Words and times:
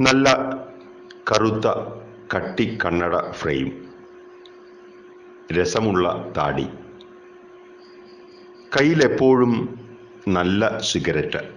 നല്ല 0.00 0.56
കറുത്ത 1.32 1.66
കട്ടി 2.34 2.78
കണ്ണട 2.84 3.30
ഫ്രെയിം. 3.30 3.88
രസമുള്ള 5.52 6.32
താടി. 6.36 6.66
കയ്യിലെപ്പോഴും 8.80 9.80
നല്ല 10.28 10.78
സിഗരറ്റ്. 10.78 11.48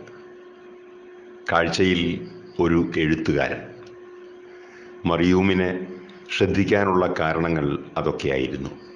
കാഴ്ചയിൽ 1.51 2.27
ഒരു 2.59 2.91
എഴുത്തുകാരൻ. 2.97 3.61
മറിയൂമിനെ 5.05 5.87
ശ്രദ്ധിക്കാനുള്ള 6.37 7.13
കാരണങ്ങൾ 7.19 7.85
അതൊക്കെയായിരുന്നു. 7.97 8.90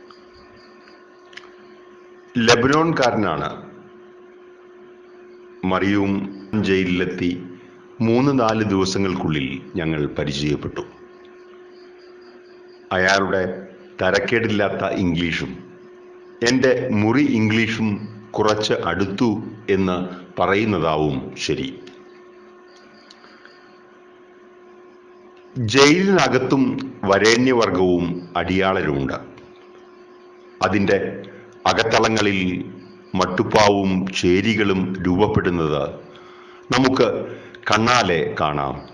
ലബനോൺകാരനാണ് 2.37 3.71
മറിയവും 5.63 6.13
ജയിലിലെത്തി 6.63 7.43
മൂന്ന് 8.01 8.39
നാല് 8.39 8.63
ദിവസങ്ങൾക്കുള്ളിൽ 8.63 9.61
ഞങ്ങൾ 9.75 10.05
പരിചയപ്പെട്ടു. 10.05 10.81
അയാളുടെ 12.91 13.67
തരക്കേടില്ലാത്ത 14.01 14.85
ഇംഗ്ലീഷും 14.85 15.63
എന്റെ 16.47 16.89
മുറി 16.91 17.23
ഇംഗ്ലീഷും 17.23 18.07
കുറച്ച് 18.31 18.73
അടുത്തു 18.73 19.43
എന്ന് 19.69 19.97
പറയുന്നതാവും 20.41 21.35
ശരി. 21.37 21.79
ജയിലിനകത്തും 25.57 26.93
വരേണ്യവർഗവും 27.03 28.29
അടിയാളരുമുണ്ട് 28.37 29.13
അതിന്റെ 30.63 31.23
അകത്തളങ്ങളിൽ 31.65 32.65
മട്ടുപ്പാവും 33.15 34.05
ചേരികളും 34.21 35.03
രൂപപ്പെടുന്നത് 35.07 35.95
നമുക്ക് 36.71 37.25
കണ്ണാലെ 37.71 38.35
കാണാം. 38.39 38.89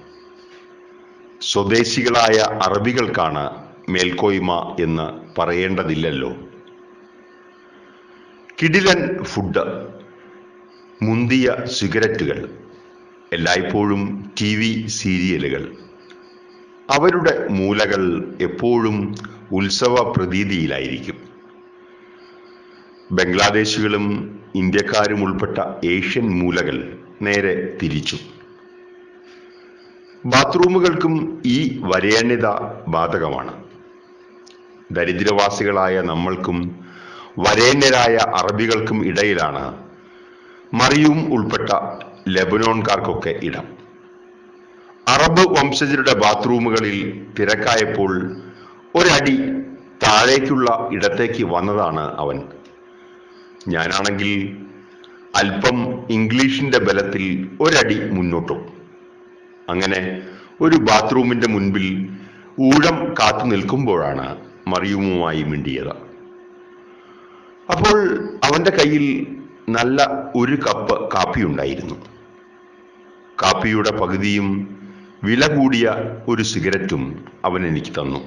സ്വദേശികളായ 1.41 2.37
അറബികൾക്കാണ് 2.67 3.49
മേൽക്കോയ്മ 3.89 4.75
എന്ന് 4.79 5.39
പറയേണ്ടതില്ലല്ലോ. 5.39 6.31
കിടിലൻ 8.61 9.23
ഫുഡ് 9.23 9.87
മുന്തിയ 11.01 11.55
സിഗരറ്റുകൾ 11.65 12.49
എല്ലായ്പ്പോഴും 13.33 14.31
ടി 14.41 14.55
വി 14.55 14.87
സീരിയലുകൾ. 14.87 15.75
അവരുടെ 16.89 17.47
മൂലകൾ 17.47 18.33
എപ്പോഴും 18.41 19.15
ഉത്സവ 19.51 20.13
പ്രതീതിയിലായിരിക്കും 20.17 21.30
ബംഗ്ലാദേശികളും 23.11 24.05
ഇന്ത്യക്കാരും 24.55 25.23
ഉൾപ്പെട്ട 25.23 25.85
ഏഷ്യൻ 25.85 26.39
മൂലകൾ 26.39 26.99
നേരെ 27.21 27.77
തിരിച്ചു. 27.83 28.17
ബാത്റൂമുകൾക്കും 30.25 31.41
ഈ 31.45 31.81
വരേണ്യത 31.83 32.47
ബാധകമാണ്. 32.87 33.63
ദരിദ്രവാസികളായ 34.91 36.01
നമ്മൾക്കും 36.01 36.85
വരേണ്യരായ 37.39 38.15
അറബികൾക്കും 38.15 39.05
ഇടയിലാണ് 39.05 39.77
മറിയും 40.73 41.33
ഉൾപ്പെട്ട 41.33 41.69
ലെബനോൺകാർക്കൊക്കെ 42.27 43.39
ഇടം. 43.43 43.65
അറബ് 45.07 45.59
വംശജരുടെ 45.59 46.13
ബാത്റൂമുകളിൽ 46.13 47.25
തിരക്കായപ്പോൾ 47.39 48.35
ഒരടി 48.95 49.37
താഴേക്കുള്ള 50.03 50.89
ഇടത്തേക്ക് 50.91 51.43
വന്നതാണ് 51.43 52.15
അവൻ. 52.17 52.41
ഞാനാണെങ്കിൽ 53.67 54.57
അല്പം 55.35 56.07
ഇംഗ്ലീഷിന്റെ 56.09 56.79
ബലത്തിൽ 56.79 57.49
ഒരടി 57.61 58.09
മുന്നോട്ടും. 58.09 58.73
അങ്ങനെ 59.69 60.21
ഒരു 60.61 60.75
ബാത്റൂമിന്റെ 60.75 61.47
മുൻപിൽ 61.47 62.09
ഊഴം 62.59 63.13
കാത്തു 63.13 63.45
നിൽക്കുമ്പോഴാണ് 63.45 64.37
മറിയുമുമായി 64.67 65.43
മിണ്ടിയത്. 65.43 65.93
അപ്പോൾ 67.71 68.29
അവന്റെ 68.43 68.71
കയ്യിൽ 68.71 69.27
നല്ല 69.69 70.07
ഒരു 70.35 70.55
കപ്പ് 70.55 71.13
കാപ്പി 71.13 71.43
ഉണ്ടായിരുന്നു. 71.43 71.95
കാപ്പിയുടെ 73.43 73.91
പകുതിയും 73.91 74.77
വില 75.23 75.55
കൂടിയ 75.55 75.95
ഒരു 76.27 76.43
സിഗരറ്റും 76.43 77.25
അവൻ 77.45 77.67
എനിക്ക് 77.67 77.91
തന്നു. 77.91 78.19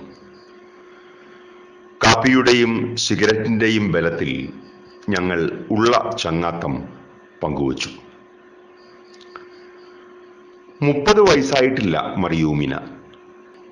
കാപ്പിയുടെയും 2.04 2.96
സിഗരറ്റിന്റെയും 2.96 3.92
ബലത്തിൽ 3.92 4.52
ഞങ്ങൾ 5.08 5.66
ഉള്ള 5.70 6.16
ചങ്ങാത്തം 6.18 6.88
പങ്കുവച്ചു. 7.42 7.88
മുപ്പത് 10.82 11.20
വയസ്സായിട്ടില്ല 11.20 12.14
മറിയൂമിന. 12.18 12.78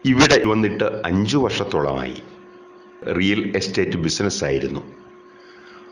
ഇവിടെ 0.04 0.42
വന്നിട്ട് 0.46 1.02
അഞ്ചു 1.04 1.38
വർഷത്തോളമായി. 1.38 2.22
റിയൽ 3.12 3.52
എസ്റ്റേറ്റ് 3.56 3.96
ബിസിനസ് 3.96 4.44
ആയിരുന്നു. 4.44 4.80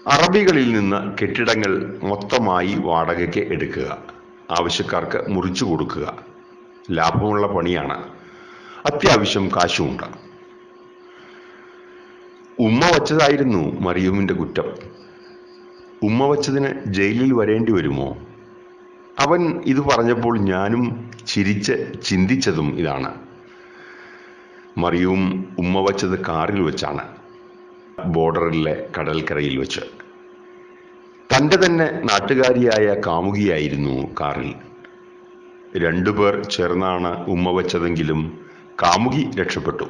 അറബികളിൽ 0.06 0.72
നിന്ന് 0.72 1.18
കെട്ടിടങ്ങൾ 1.18 2.00
മൊത്തമായി 2.02 2.74
വാടകയ്ക്ക് 2.78 3.52
എടുക്കുക 3.52 3.98
ആവശ്യക്കാർക്ക് 4.50 5.30
മുറിച്ചു 5.30 5.64
കൊടുക്കുക 5.64 6.24
ലാഭമുള്ള 6.90 7.46
പണിയാണ്. 7.46 8.08
അത്യാവശ്യം 8.86 9.48
കാശുമുണ്ട് 9.48 10.30
ഉമ്മ 12.58 12.84
വച്ചതായിരുന്നു 12.86 13.80
മറിയൂമിന്റെ 13.80 14.34
കുറ്റം. 14.34 14.99
ഉമ്മ 16.02 16.26
വച്ചതിന് 16.26 16.84
ജയിലിൽ 16.86 17.32
വരേണ്ടി 17.32 17.72
വരുമോ? 17.72 18.18
അവൻ 19.18 19.60
ഇത് 19.66 19.80
പറഞ്ഞപ്പോൾ 19.80 20.38
ഞാനും 20.38 21.10
ചിരിച്ച് 21.26 21.92
ചിന്തിച്ചതും 22.04 22.78
ഇതാണ്. 22.78 23.14
മറിയും 24.78 25.54
ഉമ്മ 25.58 25.80
വച്ചത് 25.80 26.26
കാറിൽ 26.26 26.60
വെച്ചാണ് 26.60 27.08
ബോർഡറിലെ 28.06 28.88
കടൽക്കരയിൽ 28.98 29.56
വെച്ച്. 29.56 29.80
തന്റെ 31.30 31.66
തന്നെ 31.66 31.84
നാട്ടുകാരിയായ 31.84 32.94
കാമുകിയായിരുന്നു 33.06 34.14
കാറിൽ. 34.20 34.54
രണ്ടുപേർ 35.76 36.44
ചേർന്നാണ് 36.44 37.26
ഉമ്മ 37.26 37.50
വച്ചതെങ്കിലും 37.50 38.38
കാമുകി 38.82 39.30
രക്ഷപ്പെട്ടു. 39.36 39.84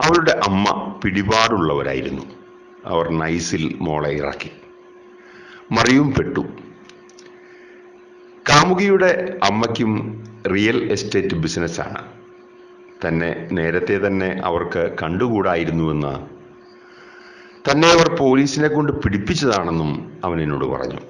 അവളുടെ 0.00 0.40
അമ്മ 0.48 0.94
പിടിപാടുള്ളവരായിരുന്നു. 1.04 2.22
അവർ 2.84 3.08
നൈസിൽ 3.10 3.78
മോളെ 3.80 4.10
ഇറക്കി. 4.10 4.50
മറിയും 5.72 6.14
പെട്ടു. 6.14 6.40
കാമുകിയുടെ 8.48 9.38
അമ്മയ്ക്കും 9.44 10.24
റിയൽ 10.54 10.92
എസ്റ്റേറ്റ് 10.92 11.34
ബിസിനസ്സാണ് 11.34 12.02
തന്നെ 13.06 13.48
നേരത്തെ 13.52 14.06
തന്നെ 14.06 14.40
അവർക്ക് 14.44 14.96
കണ്ടുകൂടായിരുന്നുവെന്ന് 15.02 16.14
തന്നെ 17.70 17.88
അവർ 17.88 18.16
പോലീസിനെ 18.16 18.68
കൊണ്ട് 18.68 18.92
പിടിപ്പിച്ചതാണെന്നും 18.92 20.20
അവൻ 20.24 20.40
എന്നോട് 20.40 20.64
പറഞ്ഞു. 20.64 21.00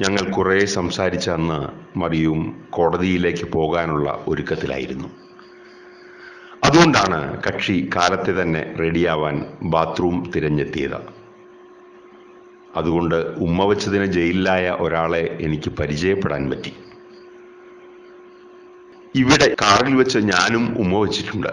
ഞങ്ങൾ 0.00 0.32
കുറേ 0.32 0.64
സംസാരിച്ച 0.64 1.30
അന്ന് 1.30 1.58
മറിയും 1.98 2.66
കോടതിയിലേക്ക് 2.70 3.44
പോകാനുള്ള 3.44 4.24
ഒരുക്കത്തിലായിരുന്നു. 4.28 5.08
അതുകൊണ്ടാണ് 6.64 7.42
കക്ഷി 7.42 7.90
കാലത്തെ 7.96 8.42
തന്നെ 8.42 8.74
റെഡിയാവാൻ 8.78 9.46
ബാത്റൂം 9.62 10.32
തിരഞ്ഞെത്തിയത്. 10.36 11.23
അതുകൊണ്ട് 12.76 13.14
ഉമ്മ 13.14 13.64
വെച്ചതിന് 13.64 14.06
ജയിലിലായ 14.06 14.76
ഒരാളെ 14.80 15.38
എനിക്ക് 15.40 15.70
പരിചയപ്പെടാൻ 15.70 16.50
പറ്റി. 16.50 16.72
ഇവിടെ 19.14 19.56
കാറിൽ 19.62 19.94
വെച്ച് 19.94 20.18
ഞാനും 20.18 20.78
ഉമ്മ 20.78 20.98
വെച്ചിട്ടുണ്ട്. 20.98 21.48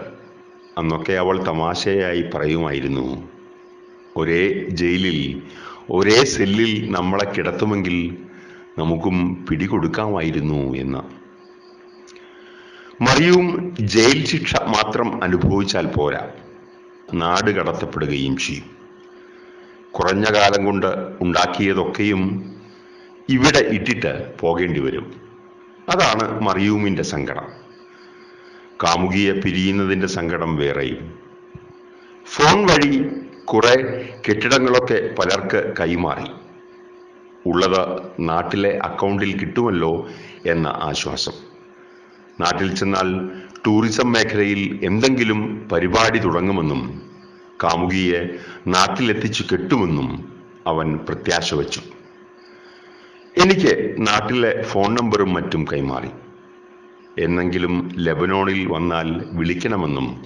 അന്നൊക്കെ 0.78 1.12
അവൾ 1.12 1.46
തമാശയായി 1.46 2.24
പറയുമായിരുന്നു 2.34 3.28
ഒരേ 4.16 4.68
ജയിലിൽ 4.68 5.42
ഒരേ 5.90 6.24
സെല്ലിൽ 6.24 6.92
നമ്മളെ 6.92 7.24
കിടത്തുമെങ്കിൽ 7.24 8.18
നമുക്കും 8.78 9.46
പിടികൊടുക്കാമായിരുന്നു 9.50 10.76
എന്ന്. 10.76 11.22
മറിയും 13.02 13.74
ജയിൽ 13.80 14.26
ശിക്ഷ 14.26 14.54
മാത്രം 14.56 15.24
അനുഭവിച്ചാൽ 15.24 15.86
പോരാ. 15.86 16.28
നാട് 17.14 17.50
കടത്തപ്പെടുകയും 17.50 18.36
ചെയ്യും. 18.36 18.81
കുറഞ്ഞ 19.92 20.24
കാലം 20.24 20.64
കൊണ്ട് 20.64 20.86
ഉണ്ടാക്കിയതൊക്കെയും 21.20 22.52
ഇവിടെ 23.28 23.58
ഇട്ടിട്ട് 23.58 24.38
പോകേണ്ടി 24.38 24.80
വരും. 24.80 25.20
അതാണ് 25.88 26.40
മറിയൂമിന്റെ 26.40 27.02
സങ്കടം. 27.02 27.46
കാമുകിയെ 28.84 29.32
പിരിയുന്നതിന്റെ 29.32 30.06
സങ്കടം 30.06 30.56
വേറെയും. 30.56 31.14
ഫോൺ 32.26 32.66
വഴി 32.66 33.10
കുറെ 33.44 33.74
കെട്ടിടങ്ങളൊക്കെ 34.28 35.14
പലർക്ക് 35.18 35.74
കൈമാറി. 35.80 36.30
ഉള്ളത് 37.46 38.02
നാട്ടിലെ 38.20 38.78
അക്കൗണ്ടിൽ 38.82 39.38
കിട്ടുമല്ലോ 39.38 40.08
എന്ന 40.46 40.66
ആശ്വാസം. 40.66 41.32
നാട്ടിൽ 42.40 42.74
ചെന്നാൽ 42.74 43.30
ടൂറിസം 43.66 44.12
മേഖലയിൽ 44.12 44.80
എന്തെങ്കിലും 44.82 45.68
പരിപാടി 45.72 46.18
തുടങ്ങുമെന്നും 46.18 47.11
കാമുകിയെ 47.62 48.38
നാട്ടിലെത്തിച്ചു 48.66 49.44
കെട്ടുമെന്നും 49.52 50.32
അവൻ 50.66 50.96
പ്രത്യാശ 50.96 51.54
വച്ചു. 51.54 51.80
എനിക്ക് 53.38 53.96
നാട്ടിലെ 53.98 54.62
ഫോൺ 54.62 54.94
നമ്പറും 54.94 55.32
മറ്റും 55.32 55.64
കൈമാറി. 55.72 56.08
എന്നെങ്കിലും 57.18 57.90
ലെബനോണിൽ 57.94 58.72
വന്നാൽ 58.72 59.24
വിളിക്കണമെന്നും 59.32 60.24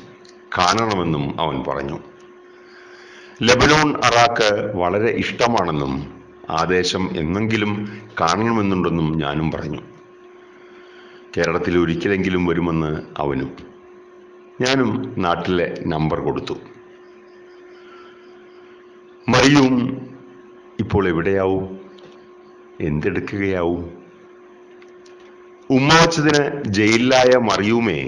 കാണണമെന്നും 0.59 1.41
അവൻ 1.41 1.65
പറഞ്ഞു. 1.69 1.99
ലെബനോൺ 3.43 3.95
അറാക്ക് 4.05 4.77
വളരെ 4.77 5.11
ഇഷ്ടമാണെന്നും 5.11 6.17
ആദേശം 6.51 7.09
ദേശം 7.09 7.19
എന്നെങ്കിലും 7.19 8.01
കാണണമെന്നുണ്ടെന്നും 8.21 9.19
ഞാനും 9.19 9.51
പറഞ്ഞു. 9.51 9.81
കേരളത്തിൽ 11.37 11.79
ഒരിക്കലെങ്കിലും 11.79 12.47
വരുമെന്ന് 12.47 13.03
അവനും. 13.19 13.57
ഞാനും 14.61 15.15
നാട്ടിലെ 15.19 15.85
നമ്പർ 15.87 16.21
കൊടുത്തു. 16.21 16.55
മറിയും 19.47 19.75
ഇപ്പോൾ 20.79 21.09
എവിടെയാവും? 21.09 21.67
എന്തെടുക്കുകയാവും? 22.81 23.83
ഉമ്മ 25.71 25.89
വച്ചതിന് 25.95 26.41
ജയിലിലായ 26.69 27.37
മറിയുമേ 27.37 28.01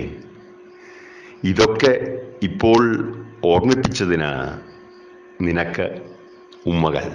ഇതൊക്കെ 1.45 1.93
ഇപ്പോൾ 2.43 2.81
ഓർമ്മിപ്പിച്ചതിന് 3.45 4.31
നിനക്ക് 5.41 5.87
ഉമ്മകൾ. 6.67 7.07